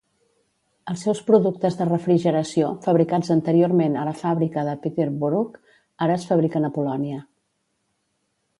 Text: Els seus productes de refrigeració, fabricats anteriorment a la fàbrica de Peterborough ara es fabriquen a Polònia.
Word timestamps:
Els 0.91 1.01
seus 1.07 1.19
productes 1.27 1.75
de 1.81 1.85
refrigeració, 1.89 2.69
fabricats 2.87 3.29
anteriorment 3.37 3.99
a 3.99 4.07
la 4.09 4.15
fàbrica 4.23 4.65
de 4.71 4.75
Peterborough 4.87 5.61
ara 6.07 6.19
es 6.21 6.27
fabriquen 6.33 6.67
a 6.67 6.73
Polònia. 6.79 7.23